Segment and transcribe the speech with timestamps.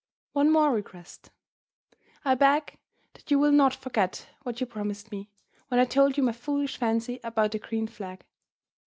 [0.33, 1.29] "One more request.
[2.25, 2.79] I beg
[3.13, 5.29] that you will not forget what you promised me,
[5.67, 8.21] when I told you my foolish fancy about the green flag.